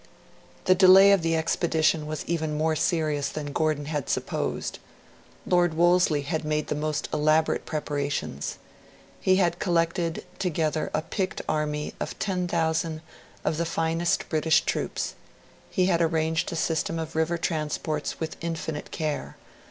[0.65, 4.79] The delay of the expedition was even more serious than Gordon had supposed.
[5.45, 8.57] Lord Wolseley had made the most elaborate preparations.
[9.19, 13.03] He had collected together a picked army of 10,000
[13.45, 15.13] of the finest British troops;
[15.69, 19.37] he had arranged a system of river transports with infinite care.